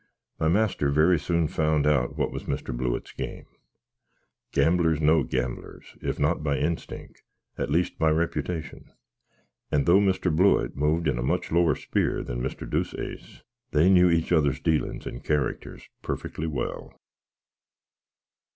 My 0.39 0.47
master 0.47 0.89
very 0.89 1.19
soon 1.19 1.47
found 1.47 1.85
out 1.85 2.17
what 2.17 2.31
was 2.31 2.45
Mr. 2.45 2.75
Blewitt's 2.75 3.11
game. 3.11 3.45
Gamblers 4.51 4.99
know 4.99 5.21
gamblers, 5.21 5.95
if 6.01 6.17
not 6.17 6.41
by 6.41 6.57
instink, 6.57 7.17
at 7.55 7.69
least 7.69 7.99
by 7.99 8.09
reputation; 8.09 8.91
and 9.71 9.85
though 9.85 9.99
Mr. 9.99 10.35
Blewitt 10.35 10.75
moved 10.75 11.07
in 11.07 11.19
a 11.19 11.23
much 11.23 11.51
lower 11.51 11.75
spear 11.75 12.23
than 12.23 12.41
Mr. 12.41 12.67
Deuceace, 12.67 13.43
they 13.73 13.91
knew 13.91 14.09
each 14.09 14.31
other's 14.31 14.59
dealins 14.59 15.05
and 15.05 15.23
caracters 15.23 15.87
puffickly 16.01 16.47
well. 16.47 16.99